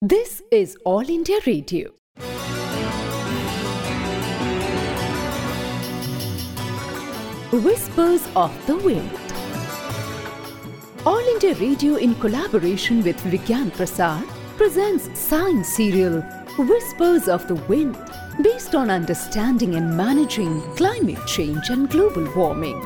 [0.00, 1.90] This is All India Radio.
[7.50, 9.10] Whispers of the Wind.
[11.04, 14.24] All India Radio, in collaboration with Vigyan Prasar,
[14.56, 16.20] presents science serial
[16.56, 17.98] Whispers of the Wind,
[18.40, 22.80] based on understanding and managing climate change and global warming.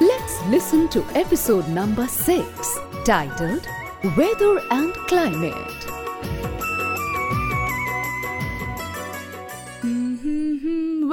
[0.00, 3.68] Let's listen to episode number 6, titled
[4.16, 5.83] Weather and Climate.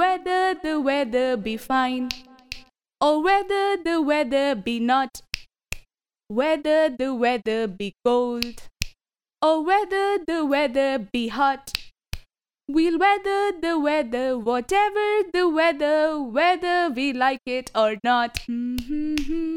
[0.02, 2.08] Whether the weather be fine
[3.00, 5.22] or whether the weather be not,
[6.26, 8.62] whether the weather be cold
[9.40, 11.72] or whether the weather be hot,
[12.68, 18.40] we'll weather the weather, whatever the weather, whether we like it or not.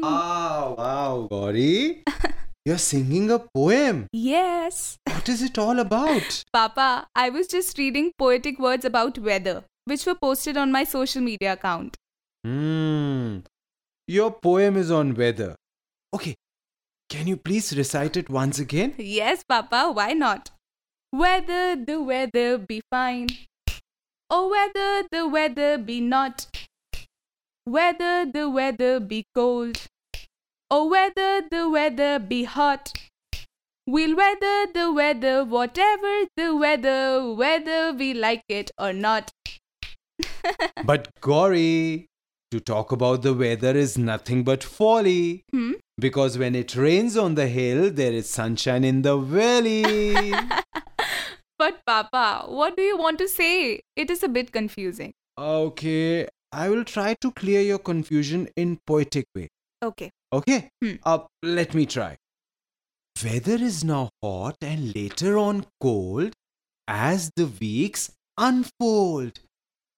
[0.04, 2.04] Ah, wow, Gauri.
[2.64, 4.06] You're singing a poem.
[4.12, 4.96] yes.
[5.06, 6.44] What is it all about?
[6.52, 11.22] Papa, I was just reading poetic words about weather, which were posted on my social
[11.22, 11.96] media account.
[12.44, 13.38] Hmm.
[14.06, 15.56] Your poem is on weather.
[16.14, 16.34] Okay.
[17.08, 18.94] Can you please recite it once again?
[18.98, 20.50] Yes, Papa, why not?
[21.12, 23.28] Whether the weather be fine
[24.28, 26.46] or whether the weather be not,
[27.64, 29.80] whether the weather be cold
[30.68, 32.92] or whether the weather be hot,
[33.86, 39.30] we'll weather the weather, whatever the weather, whether we like it or not.
[40.84, 42.06] But Gauri,
[42.50, 45.44] to talk about the weather is nothing but folly.
[45.50, 45.72] Hmm?
[45.98, 50.34] Because when it rains on the hill, there is sunshine in the valley.
[51.58, 53.80] But, Papa, what do you want to say?
[53.96, 55.14] It is a bit confusing.
[55.38, 59.48] okay, I will try to clear your confusion in poetic way.
[59.82, 60.10] Okay.
[60.32, 60.68] Okay?
[60.82, 60.92] Hmm.
[61.02, 62.16] Uh, let me try.
[63.24, 66.34] Weather is now hot and later on cold
[66.86, 69.40] as the weeks unfold.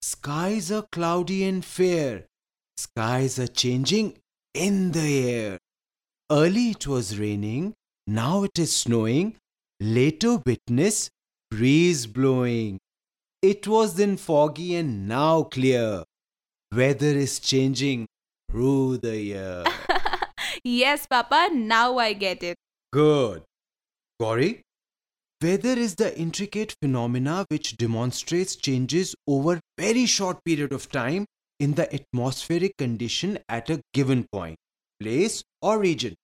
[0.02, 2.26] Skies are cloudy and fair.
[2.76, 4.18] Skies are changing
[4.54, 5.58] in the air.
[6.30, 7.74] Early it was raining,
[8.06, 9.36] now it is snowing.
[9.80, 11.10] Later witness
[11.50, 12.78] breeze blowing.
[13.42, 16.04] It was then foggy and now clear.
[16.74, 18.06] Weather is changing
[18.50, 19.64] through the year.
[20.64, 22.56] yes, Papa, now I get it.
[22.92, 23.42] Good.
[24.20, 24.62] Gauri,
[25.42, 31.26] weather is the intricate phenomena which demonstrates changes over very short period of time
[31.60, 34.56] in the atmospheric condition at a given point,
[35.00, 36.14] place or region.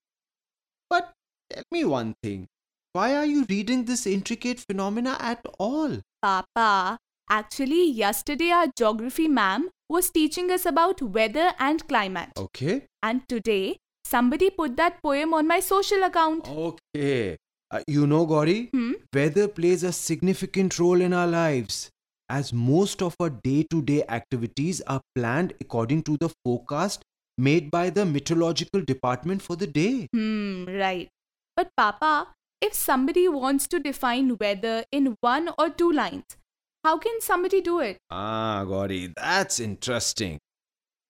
[0.91, 1.13] But
[1.51, 2.47] tell me one thing.
[2.93, 5.99] Why are you reading this intricate phenomena at all?
[6.23, 6.99] Papa,
[7.29, 12.31] actually, yesterday our geography ma'am was teaching us about weather and climate.
[12.37, 12.87] Okay.
[13.03, 16.49] And today, somebody put that poem on my social account.
[16.49, 17.37] Okay.
[17.75, 18.93] Uh, you know, Gauri, Hmm?
[19.13, 21.91] weather plays a significant role in our lives
[22.29, 27.03] as most of our day to day activities are planned according to the forecast
[27.37, 30.07] made by the meteorological department for the day.
[30.13, 31.09] Hmm, right.
[31.57, 32.29] But, Papa,
[32.61, 36.37] if somebody wants to define weather in one or two lines,
[36.85, 37.97] how can somebody do it?
[38.09, 40.39] Ah, Gauri, that's interesting.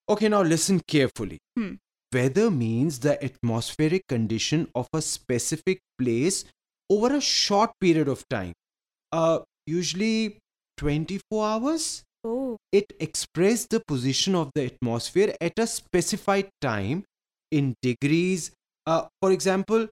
[0.09, 1.37] Okay, now listen carefully.
[1.55, 1.73] Hmm.
[2.11, 6.45] Weather means the atmospheric condition of a specific place
[6.89, 8.53] over a short period of time.
[9.11, 10.37] Uh, usually
[10.77, 12.03] 24 hours?
[12.23, 17.03] Oh, it expressed the position of the atmosphere at a specified time
[17.51, 18.51] in degrees.
[18.87, 19.87] Uh, for example,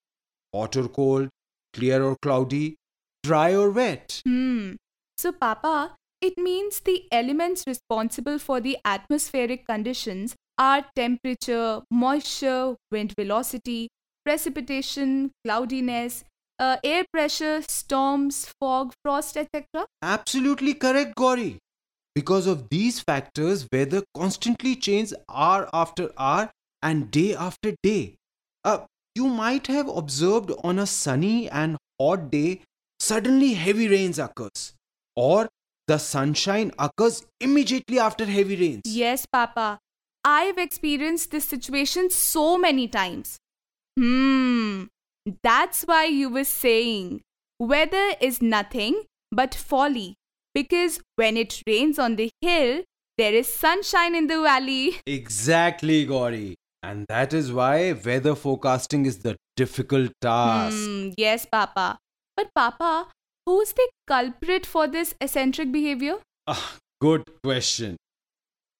[0.54, 1.30] hot or cold,
[1.74, 2.76] clear or cloudy,
[3.24, 4.22] dry or wet.
[4.26, 4.74] Hmm.
[5.18, 13.14] So, Papa, it means the elements responsible for the atmospheric conditions are temperature, moisture, wind
[13.18, 13.90] velocity,
[14.26, 16.24] precipitation, cloudiness,
[16.64, 19.86] uh, air pressure, storms, fog, frost, etc.
[20.02, 21.58] Absolutely correct, Gauri.
[22.16, 28.16] Because of these factors, weather constantly changes hour after hour and day after day.
[28.64, 28.86] Uh,
[29.16, 32.62] you might have observed on a sunny and hot day,
[33.00, 34.74] suddenly heavy rains occurs,
[35.16, 35.50] or
[35.88, 38.82] the sunshine occurs immediately after heavy rains.
[38.86, 39.80] Yes, Papa.
[40.24, 43.38] I've experienced this situation so many times.
[44.00, 44.84] Hmm.
[45.42, 47.22] That's why you were saying
[47.60, 50.16] weather is nothing but folly.
[50.54, 52.84] Because when it rains on the hill,
[53.18, 55.00] there is sunshine in the valley.
[55.08, 56.56] Exactly, Gauri.
[56.84, 60.76] And that is why weather forecasting is the difficult task.
[60.76, 61.10] Hmm.
[61.18, 61.98] Yes, Papa.
[62.36, 63.08] But, Papa,
[63.46, 66.18] who's the culprit for this eccentric behavior?
[66.48, 67.96] Ah, good question.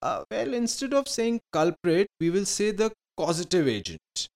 [0.02, 4.28] Uh, well, instead of saying culprit, we will say the causative agent.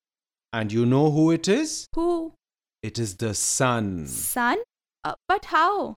[0.54, 1.88] And you know who it is?
[1.96, 2.34] Who?
[2.82, 4.08] It is the sun.
[4.08, 4.58] Sun?
[5.04, 5.96] Uh, but how?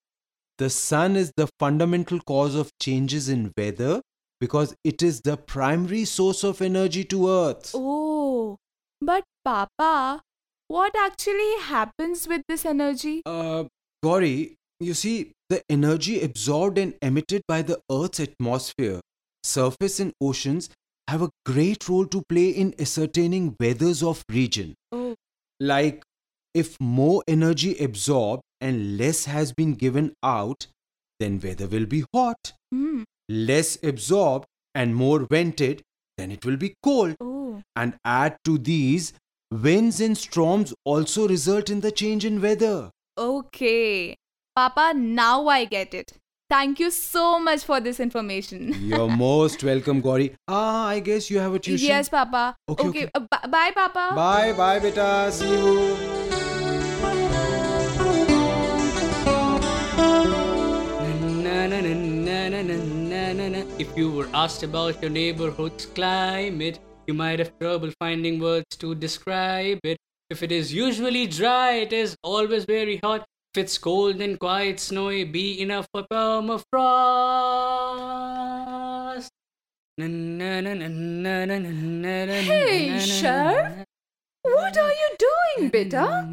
[0.58, 4.02] The sun is the fundamental cause of changes in weather
[4.40, 7.72] because it is the primary source of energy to Earth.
[7.74, 8.56] Oh,
[9.00, 10.22] but Papa,
[10.68, 13.22] what actually happens with this energy?
[13.26, 13.64] Uh,
[14.02, 19.00] Gauri, you see, the energy absorbed and emitted by the Earth's atmosphere,
[19.42, 20.70] surface, and oceans
[21.10, 24.74] have a great role to play in ascertaining weathers of region.
[24.92, 25.14] Oh,
[25.58, 26.02] Like,
[26.54, 30.66] if more energy absorbed and less has been given out,
[31.18, 32.52] then weather will be hot.
[32.72, 33.02] hmm.
[33.28, 35.82] Less absorbed and more vented,
[36.18, 37.16] then it will be cold.
[37.20, 39.12] Oh, And add to these,
[39.66, 42.90] winds and storms also result in the change in weather.
[43.18, 44.16] okay.
[44.56, 46.12] Papa, now I get it.
[46.50, 48.74] Thank you so much for this information.
[48.80, 50.34] You're most welcome, Gauri.
[50.48, 51.86] Ah, I guess you have a tuition.
[51.86, 52.56] Yes, Papa.
[52.68, 52.88] Okay.
[52.88, 53.04] okay.
[53.04, 53.10] okay.
[53.14, 54.14] Uh, bye, Papa.
[54.16, 55.30] Bye, bye, beta.
[55.30, 56.20] See you.
[63.78, 68.94] If you were asked about your neighborhood's climate, you might have trouble finding words to
[68.94, 69.96] describe it.
[70.28, 73.24] If it is usually dry, it is always very hot.
[73.52, 76.62] If it's cold and quite snowy, be enough for permafrost.
[82.46, 83.84] Hey, Sher!
[84.42, 86.32] What are you doing, Beta?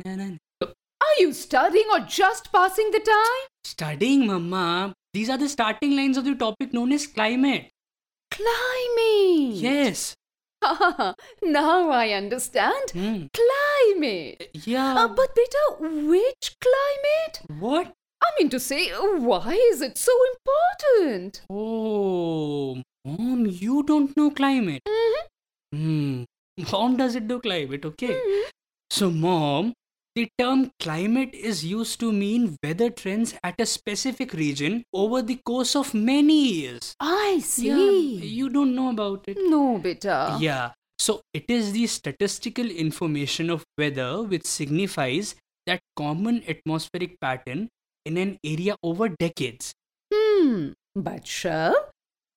[0.61, 3.47] Are you studying or just passing the time?
[3.63, 4.93] Studying, Mama.
[5.11, 7.71] These are the starting lines of the topic known as climate.
[8.29, 9.55] Climate?
[9.55, 10.13] Yes.
[11.43, 12.91] now I understand.
[12.91, 13.25] Hmm.
[13.33, 14.49] Climate.
[14.53, 14.95] Yeah.
[14.95, 17.59] Uh, but Peter, which climate?
[17.59, 17.93] what?
[18.21, 21.41] I mean to say, why is it so important?
[21.49, 24.81] Oh, mom, you don't know climate.
[25.71, 26.23] Hmm.
[26.71, 28.19] Mom doesn't know climate, okay?
[28.89, 29.73] So, mom,
[30.17, 35.35] the term climate is used to mean weather trends at a specific region over the
[35.45, 36.95] course of many years.
[36.99, 37.67] I see.
[37.67, 39.37] Yeah, you don't know about it.
[39.39, 40.37] no, beta.
[40.39, 40.71] Yeah.
[40.97, 45.35] So it is the statistical information of weather which signifies
[45.67, 47.69] that common atmospheric pattern
[48.03, 49.71] in an area over decades.
[50.11, 50.69] Hmm.
[50.95, 51.75] But sure,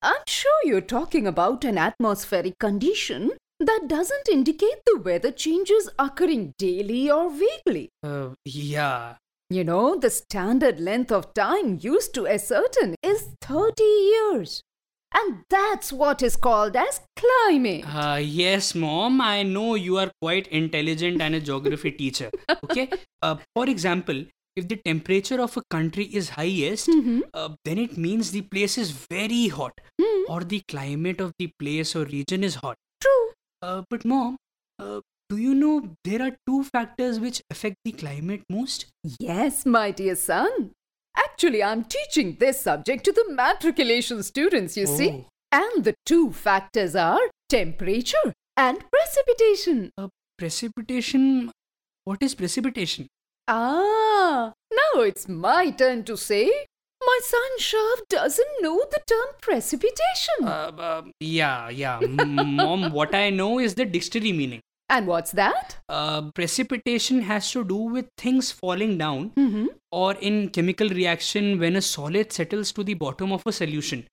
[0.03, 3.31] I'm sure you're talking about an atmospheric condition
[3.67, 7.89] that doesn't indicate the weather changes occurring daily or weekly.
[8.03, 9.15] Uh, yeah.
[9.49, 14.61] You know, the standard length of time used to ascertain is 30 years.
[15.13, 17.83] And that's what is called as climate.
[17.85, 22.29] Uh, yes, mom, I know you are quite intelligent and a geography teacher.
[22.63, 22.89] Okay?
[23.21, 24.23] Uh, for example,
[24.55, 27.23] if the temperature of a country is highest, Mhm.
[27.33, 31.47] uh, then it means the place is very hot Hmm, or the climate of the
[31.59, 32.77] place or region is hot.
[33.61, 34.37] Uh, but, mom,
[34.79, 38.87] uh, do you know there are two factors which affect the climate most?
[39.19, 40.71] Yes, my dear son.
[41.15, 45.09] Actually, I'm teaching this subject to the matriculation students, you see.
[45.11, 45.25] Oh.
[45.51, 47.19] And the two factors are
[47.49, 49.91] temperature and precipitation.
[49.97, 50.07] Uh,
[50.37, 51.51] precipitation.
[52.05, 53.07] What is precipitation?
[53.47, 56.49] Ah, now it's my turn to say.
[57.21, 60.43] Son Sharv doesn't know the term precipitation.
[60.43, 61.99] Uh, uh, yeah, yeah.
[62.09, 64.61] Mom, what I know is the dictionary meaning.
[64.93, 65.75] and what's that?
[65.97, 69.67] Uh, precipitation has to do with things falling down Mm-hmm.
[69.91, 74.03] or in chemical reaction when a solid settles to the bottom of a solution.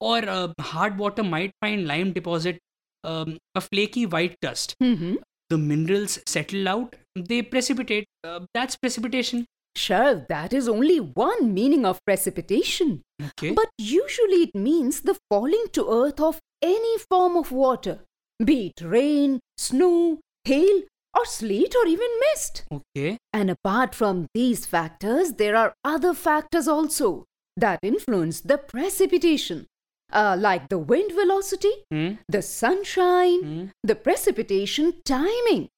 [0.00, 2.58] Or uh, hard water might find lime deposit,
[3.04, 4.74] um, a flaky white dust.
[4.82, 5.14] Mm-hmm.
[5.50, 8.06] The minerals settle out, they precipitate.
[8.24, 9.46] Uh, that's precipitation.
[9.76, 13.02] Sure, that is only one meaning of precipitation.
[13.22, 13.50] Okay.
[13.52, 18.00] But usually it means the falling to earth of any form of water,
[18.42, 20.82] be it rain, snow, hail,
[21.16, 22.64] or sleet, or even mist.
[22.72, 23.18] okay.
[23.32, 27.24] And apart from these factors, there are other factors also
[27.56, 29.66] that influence the precipitation,
[30.12, 32.12] uh, like the wind velocity, Hmm?
[32.28, 33.64] the sunshine, Hmm?
[33.82, 35.68] the precipitation timing,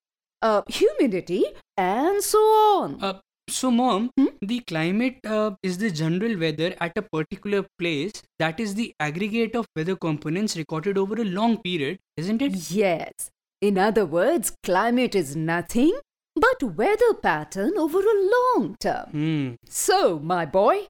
[0.42, 1.44] uh, humidity,
[1.76, 3.02] and so on.
[3.02, 4.26] Uh, so, mom, Hmm?
[4.42, 8.12] the climate uh, is the general weather at a particular place.
[8.38, 12.70] That is the aggregate of weather components recorded over a long period, isn't it?
[12.70, 13.30] Yes.
[13.60, 15.98] In other words, climate is nothing
[16.36, 19.10] but weather pattern over a long term.
[19.10, 19.54] Hmm.
[19.68, 20.86] So, my boy,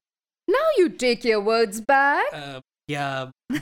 [0.47, 2.25] now you take your words back.
[2.31, 3.31] Uh, yeah.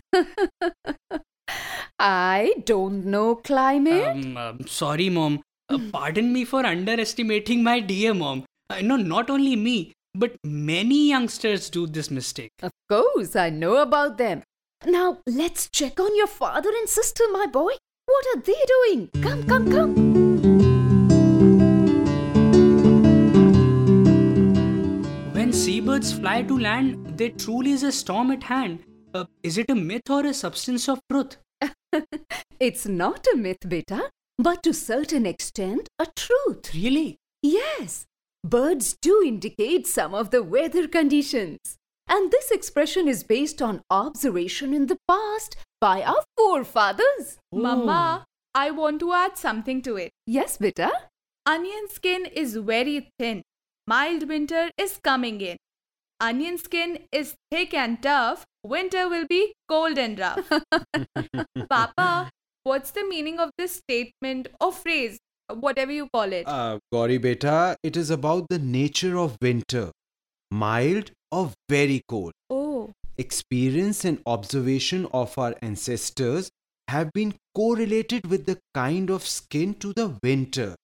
[1.99, 4.07] I don't know climate.
[4.07, 5.41] Um, um, sorry, mom.
[5.69, 8.45] Uh, pardon me for underestimating my dear mom.
[8.69, 12.51] Uh, no, not only me, but many youngsters do this mistake.
[12.61, 14.43] Of course, I know about them.
[14.85, 17.73] Now, let's check on your father and sister, my boy.
[18.05, 19.09] What are they doing?
[19.21, 19.93] Come, come, come.
[25.33, 28.83] When seabirds fly to land, there truly is a storm at hand.
[29.13, 31.37] Uh, is it a myth or a substance of truth?
[32.59, 36.73] It's not a myth, beta, but to certain extent a truth.
[36.73, 37.17] Really?
[37.41, 38.05] Yes,
[38.49, 41.77] birds do indicate some of the weather conditions.
[42.07, 47.37] And this expression is based on observation in the past by our forefathers.
[47.51, 48.25] Mama,
[48.55, 50.11] I want to add something to it.
[50.25, 50.91] Yes, beta?
[51.45, 53.43] Onion skin is very thin.
[53.85, 55.57] Mild winter is coming in.
[56.19, 58.45] Onion skin is thick and tough.
[58.63, 60.49] Winter will be cold and rough.
[61.69, 62.31] Papa,
[62.63, 65.19] what's the meaning of this statement or phrase,
[65.53, 66.47] whatever you call it?
[66.47, 69.91] Uh, Gauri beta, it is about the nature of winter
[70.51, 72.31] mild or very cold.
[72.49, 76.49] oh, Experience and observation of our ancestors
[76.87, 80.75] have been correlated with the kind of skin to the winter.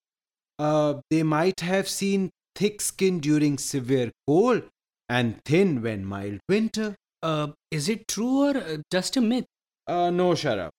[0.58, 4.62] Uh, they might have seen thick skin during severe cold
[5.08, 6.94] and thin when mild winter.
[7.22, 9.46] Uh, is it true or uh, just a myth?
[9.86, 10.70] Uh, no, Sharv.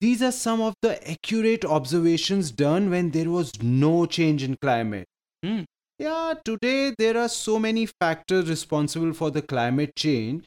[0.00, 5.06] These are some of the accurate observations done when there was no change in climate.
[5.44, 5.62] Hmm.
[5.98, 10.46] Yeah, today there are so many factors responsible for the climate change.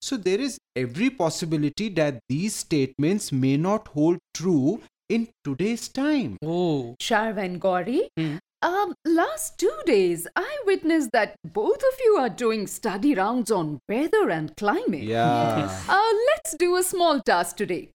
[0.00, 6.36] So there is every possibility that these statements may not hold true in today's time.
[6.44, 6.96] Oh.
[7.00, 8.38] Sharv and Gauri, Hmm.
[8.62, 13.78] um, last two days I witnessed that both of you are doing study rounds on
[13.88, 15.04] weather and climate.
[15.04, 15.70] Yeah.
[15.88, 17.90] Uh, let's do a small task today.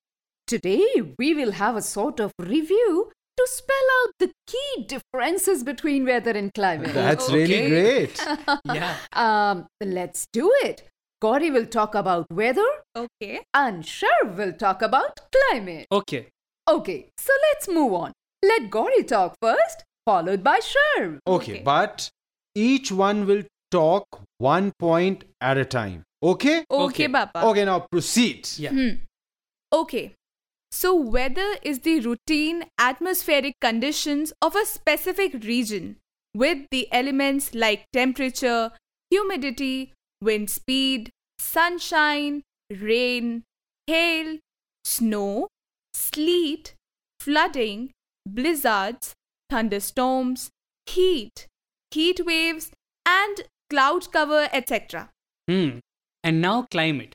[0.48, 0.86] Today,
[1.18, 6.32] we will have a sort of review to spell out the key differences between weather
[6.32, 6.94] and climate.
[6.94, 8.26] That's really great.
[8.66, 8.96] Yeah.
[9.14, 10.84] um, let's do it.
[11.22, 13.46] Gauri will talk about weather okay.
[13.54, 15.88] and Sharv will talk about climate.
[15.92, 16.28] Okay.
[16.70, 18.12] Okay, so let's move on.
[18.44, 21.20] Let Gauri talk first, followed by Sharv.
[21.26, 21.62] Okay, Okay.
[21.64, 22.10] but
[22.56, 24.06] each one will talk
[24.38, 26.04] one point at a time.
[26.22, 26.66] Okay?
[26.70, 27.08] Okay, Okay.
[27.08, 27.46] Papa.
[27.46, 28.48] Okay, now proceed.
[28.58, 28.72] Yeah.
[28.72, 28.90] Hmm.
[29.72, 30.14] Okay.
[30.76, 35.98] So, weather is the routine atmospheric conditions of a specific region
[36.34, 38.72] with the elements like temperature,
[39.12, 43.44] humidity, wind speed, sunshine, rain,
[43.86, 44.40] hail,
[44.84, 45.48] snow,
[45.94, 46.74] sleet,
[47.20, 47.92] flooding,
[48.28, 49.14] blizzards,
[49.52, 50.50] thunderstorms,
[50.88, 51.46] heat,
[51.92, 52.72] heat waves,
[53.06, 55.12] and cloud cover, etc.
[55.48, 55.78] Hmm.
[56.24, 57.14] And now climate.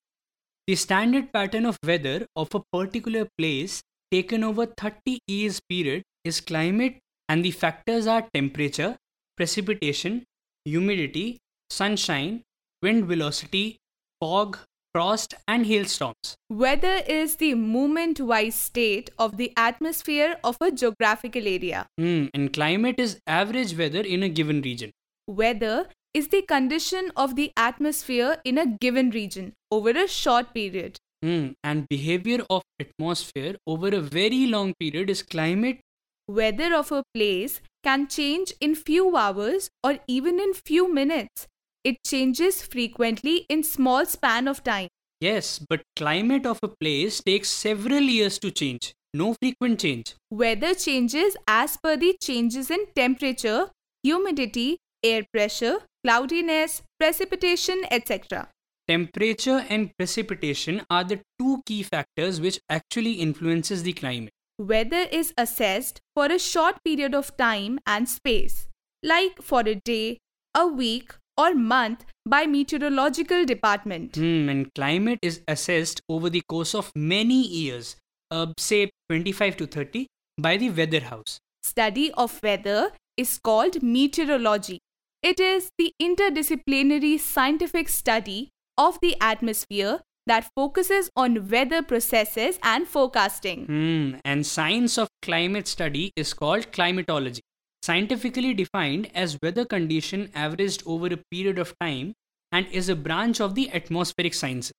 [0.68, 3.80] The standard pattern of weather of a particular place
[4.12, 8.98] taken over 30 years period is climate and the factors are temperature,
[9.34, 10.24] precipitation,
[10.66, 11.38] humidity,
[11.70, 12.42] sunshine,
[12.82, 13.78] wind velocity,
[14.20, 14.58] fog,
[14.92, 16.36] frost and hailstorms.
[16.50, 21.86] Weather is the movement wise state of the atmosphere of a geographical area.
[21.96, 22.26] Hmm.
[22.34, 24.90] And climate is average weather in a given region.
[25.26, 25.86] Weather
[26.18, 30.96] is the condition of the atmosphere in a given region over a short period.
[31.22, 31.50] Hmm.
[31.62, 35.80] And behavior of atmosphere over a very long period is climate.
[36.28, 41.46] Weather of a place can change in few hours or even in few minutes.
[41.84, 44.88] It changes frequently in small span of time.
[45.20, 48.92] Yes, but climate of a place takes several years to change.
[49.14, 50.14] No frequent change.
[50.30, 53.70] Weather changes as per the changes in temperature,
[54.02, 58.48] humidity, air pressure, cloudiness, precipitation, etc.
[58.88, 64.32] Temperature and precipitation are the two key factors which actually influences the climate.
[64.58, 68.66] Weather is assessed for a short period of time and space,
[69.02, 70.18] like for a day,
[70.54, 74.16] a week, or month by meteorological department.
[74.16, 77.96] Hmm, and climate is assessed over the course of many years,
[78.30, 80.06] uh, say 25 to 30,
[80.38, 81.38] by the weather house.
[81.62, 84.80] Study of weather is called meteorology.
[85.22, 92.86] It is the interdisciplinary scientific study of the atmosphere that focuses on weather processes and
[92.86, 93.66] forecasting.
[93.66, 97.40] Hmm, and science of climate study is called climatology,
[97.82, 102.12] scientifically defined as weather condition averaged over a period of time
[102.52, 104.72] and is a branch of the atmospheric sciences.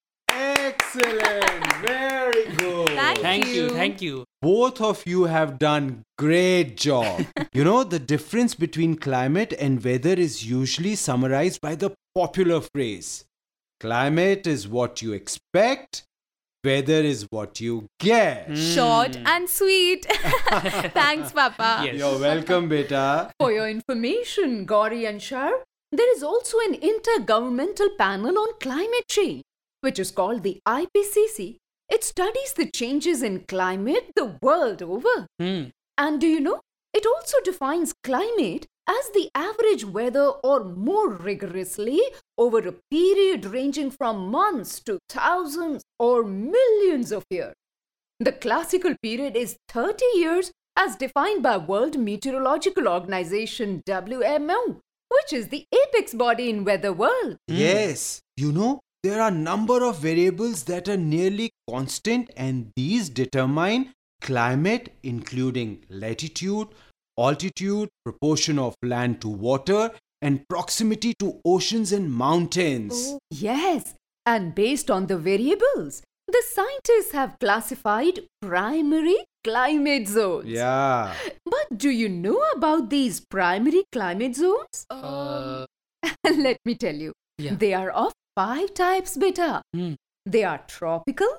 [0.95, 1.73] Excellent.
[1.85, 2.89] Very good.
[2.89, 3.69] Thank Thank you, you.
[3.69, 4.23] thank you.
[4.41, 7.25] Both of you have done great job.
[7.53, 13.25] you know, the difference between climate and weather is usually summarized by the popular phrase.
[13.79, 16.03] Climate is what you expect,
[16.65, 18.57] weather is what you get.
[18.57, 19.27] Short Hmm.
[19.27, 20.05] and sweet.
[20.93, 21.83] Thanks, Papa.
[21.85, 21.95] Yes.
[21.97, 23.31] You're welcome, beta.
[23.39, 25.59] For your information, Gauri and Sharv,
[25.91, 29.43] there is also an intergovernmental panel on climate change,
[29.81, 31.57] which is called the IPCC.
[31.89, 35.27] It studies the changes in climate the world over.
[35.39, 35.65] Hmm.
[35.97, 36.61] And do you know?
[36.93, 42.01] It also defines climate as the average weather or more rigorously
[42.37, 47.53] over a period ranging from months to thousands or millions of years.
[48.19, 55.49] The classical period is 30 years as defined by World Meteorological Organization WMO, which is
[55.49, 57.37] the apex body in weather world.
[57.47, 63.93] Yes, you know, there are number of variables that are nearly constant and these determine
[64.21, 66.67] climate including latitude,
[67.17, 69.91] altitude, proportion of land to water
[70.21, 73.17] and proximity to oceans and mountains.
[73.31, 73.93] Yes,
[74.25, 80.47] and based on the variables, the scientists have classified primary climate zones.
[80.47, 81.13] Yeah.
[81.45, 84.85] But do you know about these primary climate zones?
[84.89, 85.65] Uh,
[86.23, 87.13] Let me tell you.
[87.37, 87.55] Yeah.
[87.55, 89.61] They are of five types, beta.
[89.73, 89.93] hmm.
[90.25, 91.31] They are tropical,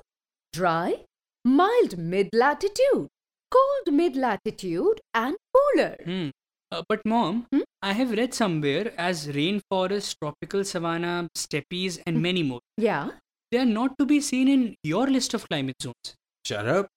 [0.53, 1.05] dry,
[1.45, 3.07] mild mid latitude,
[3.55, 5.95] cold mid latitude, and polar.
[6.03, 6.29] Hmm.
[6.71, 7.63] Uh, but mom, Hmm?
[7.81, 12.61] I have read somewhere as rainforest, tropical savanna, steppes, and many more.
[12.77, 13.09] Yeah.
[13.51, 16.13] They are not to be seen in your list of climate zones.
[16.45, 16.87] Shut up.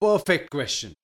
[0.00, 0.94] Perfect question.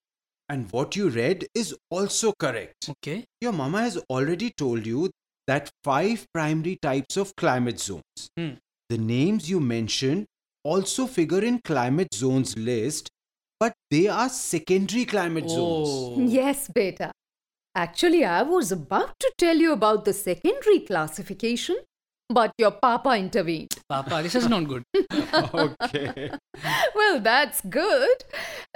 [0.49, 2.89] And what you read is also correct.
[2.95, 3.19] Okay.
[3.41, 5.11] Your mama has already told you
[5.47, 8.31] that five primary types of climate zones.
[8.37, 8.55] Hmm.
[8.89, 10.27] The names you mentioned
[10.65, 13.09] also figure in climate zones list,
[13.59, 15.89] but they are secondary climate zones.
[15.91, 16.17] Oh.
[16.19, 17.13] Yes, beta.
[17.75, 21.77] Actually, I was about to tell you about the secondary classification,
[22.29, 23.75] but your papa intervened.
[23.89, 24.83] Papa, this is not good.
[25.55, 26.31] okay.
[26.95, 28.25] Well, that's good.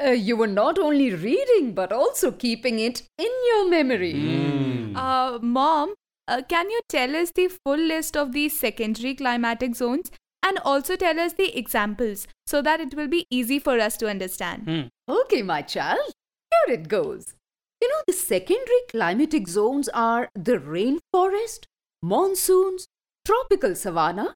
[0.00, 4.12] Uh, you were not only reading but also keeping it in your memory.
[4.12, 4.96] Hmm.
[4.96, 5.94] Uh, Mom,
[6.30, 10.10] uh, can you tell us the full list of these secondary climatic zones
[10.42, 14.08] and also tell us the examples so that it will be easy for us to
[14.08, 14.62] understand?
[14.62, 15.12] Hmm.
[15.12, 16.12] Okay, my child,
[16.50, 17.34] here it goes.
[17.82, 21.64] You know, the secondary climatic zones are the rainforest,
[22.02, 22.86] monsoons,
[23.26, 24.34] tropical savanna,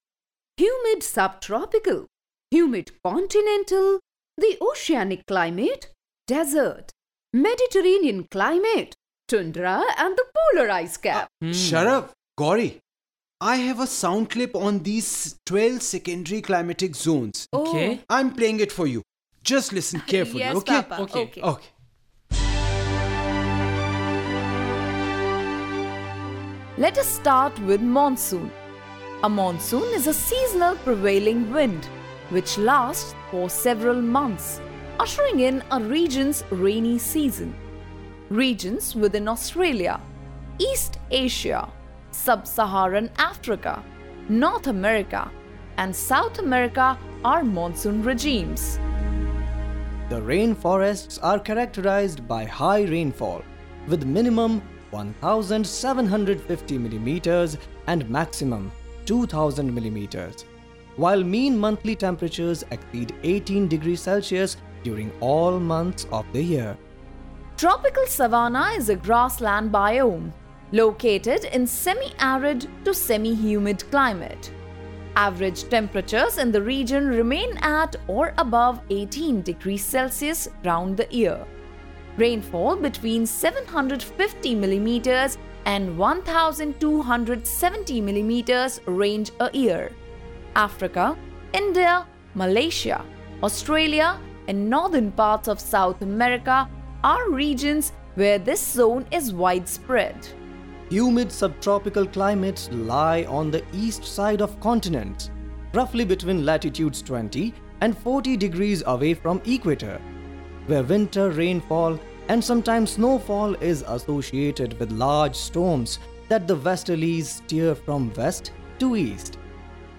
[0.57, 2.07] humid subtropical,
[2.51, 3.99] humid continental,
[4.37, 5.91] the oceanic climate,
[6.27, 6.91] desert,
[7.33, 8.95] Mediterranean climate,
[9.27, 11.27] tundra, and the polar ice cap.
[11.41, 11.51] Hmm.
[11.51, 12.79] Shut up, Gauri.
[13.41, 17.47] I have a sound clip on these 12 secondary climatic zones.
[17.53, 17.99] Okay.
[18.09, 19.01] I'm playing it for you.
[19.43, 20.81] Just listen carefully, yes, okay?
[20.81, 21.01] Papa.
[21.01, 21.21] Okay.
[21.23, 21.41] Okay.
[21.41, 21.69] Okay.
[26.77, 28.51] Let us start with monsoon.
[29.23, 31.87] A monsoon is a seasonal prevailing wind
[32.29, 34.59] which lasts for several months,
[34.99, 37.55] ushering in a region's rainy season.
[38.29, 40.01] Regions within Australia,
[40.57, 41.71] East Asia,
[42.09, 43.83] Sub Saharan Africa,
[44.29, 45.29] North America,
[45.77, 48.79] and South America are monsoon regimes.
[50.09, 53.43] The rainforests are characterized by high rainfall,
[53.87, 58.71] with minimum 1750 millimeters and maximum
[59.05, 60.45] 2000 millimeters,
[60.95, 66.75] while mean monthly temperatures exceed 18 degrees Celsius during all months of the year.
[67.57, 70.33] Tropical savanna is a grassland biome
[70.73, 74.51] located in semi arid to semi humid climate.
[75.15, 81.47] Average temperatures in the region remain at or above 18 degrees Celsius round the year.
[82.17, 89.93] Rainfall between 750 millimeters and 1270 millimeters range a year.
[90.57, 91.17] Africa,
[91.53, 93.01] India, Malaysia,
[93.41, 96.67] Australia, and northern parts of South America
[97.05, 100.27] are regions where this zone is widespread.
[100.89, 105.29] Humid subtropical climates lie on the east side of continents,
[105.75, 110.01] roughly between latitudes 20 and 40 degrees away from equator,
[110.65, 117.75] where winter rainfall and sometimes snowfall is associated with large storms that the westerlies steer
[117.75, 119.37] from west to east.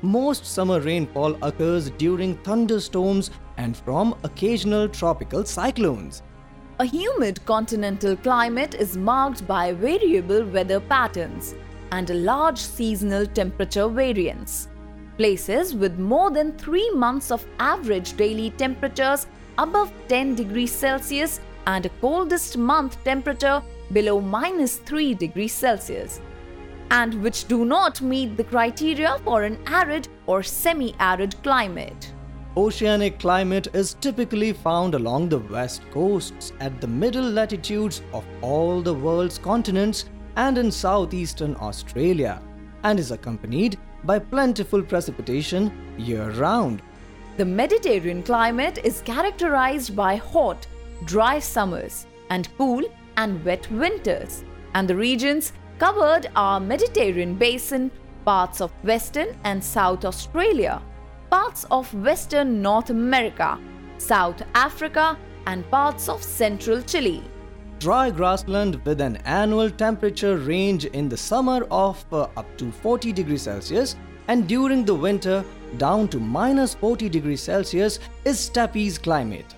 [0.03, 6.25] Most summer rainfall occurs during thunderstorms and from occasional tropical cyclones.
[6.79, 11.55] A humid continental climate is marked by variable weather patterns
[11.91, 14.69] and a large seasonal temperature variance.
[15.17, 21.87] Places with more than three months of average daily temperatures above 10 degrees Celsius and
[21.87, 26.21] a coldest month temperature below minus 3 degrees Celsius,
[26.91, 32.13] and which do not meet the criteria for an arid or semi arid climate.
[32.59, 38.81] Oceanic climate is typically found along the west coasts at the middle latitudes of all
[38.81, 42.41] the world's continents and in southeastern Australia,
[42.83, 46.81] and is accompanied by plentiful precipitation year round.
[47.37, 50.67] The Mediterranean climate is characterized by hot,
[51.05, 52.85] dry summers and cool
[53.19, 57.91] and wet winters, and the regions covered are Mediterranean basin,
[58.25, 60.81] parts of Western and South Australia,
[61.31, 63.59] parts of Western North America,
[63.99, 67.23] South Africa, and parts of central Chile.
[67.79, 73.13] Dry grassland with an annual temperature range in the summer of uh, up to 40
[73.13, 73.97] degrees Celsius
[74.29, 75.45] and during the winter
[75.77, 79.55] down to minus 40 degrees Celsius is steppe's climate.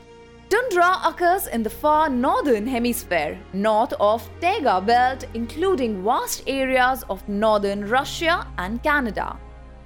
[0.48, 7.26] Tundra occurs in the far northern hemisphere, north of Taiga Belt, including vast areas of
[7.28, 9.38] northern Russia and Canada.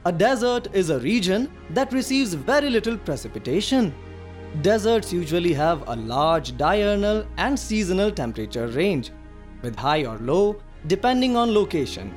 [0.05, 3.95] A desert is a region that receives very little precipitation.
[4.61, 9.13] Deserts usually have a large diurnal and seasonal temperature range,
[9.63, 12.13] with high or low depending on location,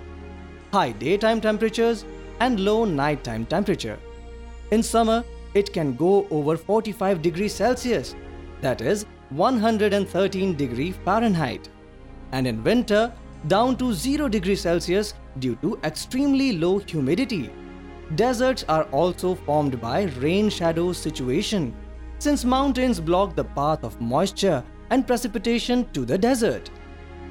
[0.74, 2.06] high daytime temperatures,
[2.40, 4.00] and low nighttime temperature.
[4.72, 8.16] In summer, it can go over 45 degrees Celsius
[8.62, 11.70] that is 113 degree Fahrenheit,
[12.32, 13.14] and in winter
[13.48, 17.52] down to 0 degrees Celsius due to extremely low humidity.
[18.14, 21.74] Deserts are also formed by rain shadow situation,
[22.20, 26.70] since mountains block the path of moisture and precipitation to the desert.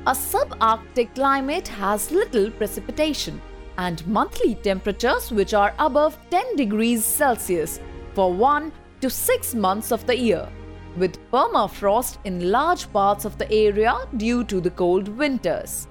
[0.09, 3.41] A subarctic climate has little precipitation
[3.79, 7.79] and monthly temperatures which are above 10 degrees Celsius
[8.13, 10.49] for 1 to 6 months of the year
[10.97, 15.89] with permafrost in large parts of the area due to the cold winters.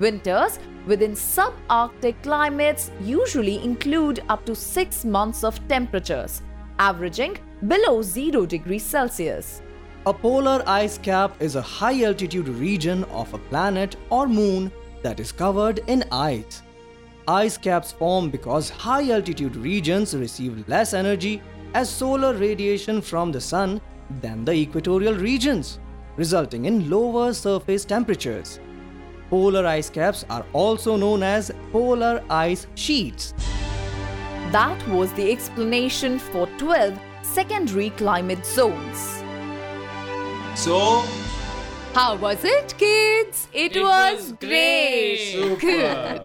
[0.00, 6.42] Winters within subarctic climates usually include up to 6 months of temperatures,
[6.78, 9.60] averaging below 0 degrees Celsius.
[10.06, 14.70] A polar ice cap is a high altitude region of a planet or moon
[15.02, 16.62] that is covered in ice.
[17.26, 21.42] Ice caps form because high altitude regions receive less energy
[21.74, 23.80] as solar radiation from the sun
[24.22, 25.80] than the equatorial regions,
[26.16, 28.60] resulting in lower surface temperatures.
[29.30, 33.34] Polar ice caps are also known as polar ice sheets.
[34.52, 39.22] That was the explanation for 12 secondary climate zones.
[40.54, 41.04] So,
[41.94, 43.48] How was it, kids?
[43.52, 45.32] It, It was, was great.
[45.34, 45.60] great.
[45.60, 46.22] Good.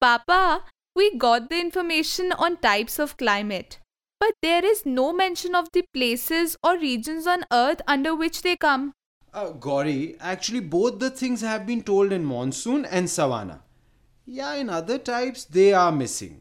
[0.00, 3.78] Papa, we got the information on types of climate,
[4.20, 8.56] but there is no mention of the places or regions on earth under which they
[8.56, 8.92] come.
[9.36, 13.62] Uh, Gauri, actually, both the things have been told in monsoon and savanna.
[14.24, 16.40] Yeah, in other types, they are missing.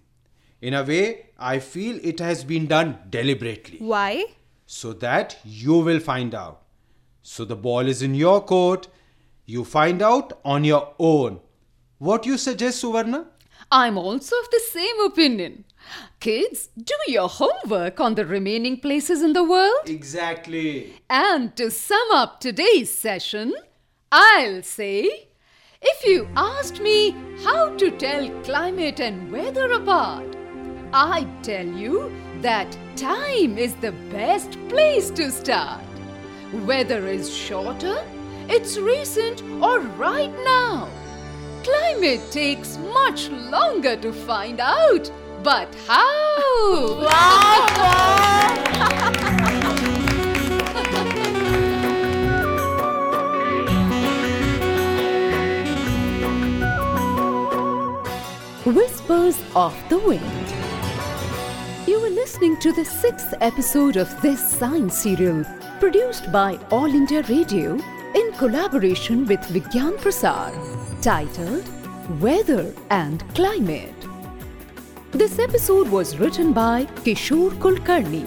[0.62, 4.26] In a way, I feel it has been done deliberately Why?
[4.66, 6.62] so that you will find out.
[7.22, 8.88] So the ball is in your court.
[9.46, 11.42] You find out on your own.
[11.98, 13.26] What you suggest, Suvarna?
[13.72, 15.66] I'm also of the same opinion.
[16.20, 19.88] Kids, do your homework on the remaining places in the world.
[19.88, 20.94] Exactly.
[21.10, 23.54] And to sum up today's session,
[24.12, 25.28] I'll say
[25.82, 30.36] if you asked me how to tell climate and weather apart,
[30.94, 35.84] I'd tell you that time is the best place to start.
[36.64, 38.04] Weather is shorter,
[38.48, 40.90] it's recent, or right now.
[41.64, 45.12] Climate takes much longer to find out.
[45.46, 47.06] But how?
[58.66, 60.24] Whispers of the Wind.
[61.88, 65.46] You were listening to the sixth episode of this science serial
[65.80, 67.80] produced by All India Radio
[68.16, 70.52] in collaboration with Vigyan Prasar
[71.04, 71.70] titled
[72.20, 73.95] Weather and Climate.
[75.20, 78.24] This episode was written by Kishore Kulkarni.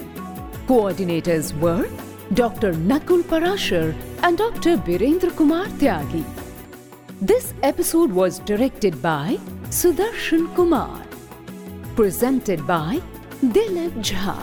[0.65, 1.87] Coordinators were
[2.33, 2.73] Dr.
[2.73, 4.75] Nakul Parashar and Dr.
[4.75, 6.23] Birendra Kumar Tyagi.
[7.21, 10.99] This episode was directed by Sudarshan Kumar.
[11.95, 12.99] Presented by
[13.43, 14.39] Dilip Jha.